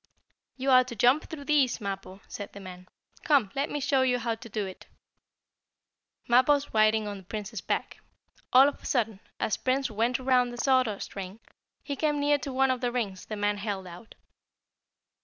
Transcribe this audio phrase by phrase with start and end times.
[0.57, 2.87] "You are to jump through these, Mappo," said the man.
[3.21, 4.87] "Come, let me see how you can do it."
[6.27, 7.99] Mappo was riding on Prince's back.
[8.51, 11.39] All of a sudden, as Prince went around the sawdust ring,
[11.83, 14.15] he came near to one of the rings the man held out.